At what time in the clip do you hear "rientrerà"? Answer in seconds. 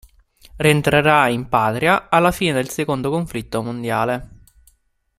0.55-1.27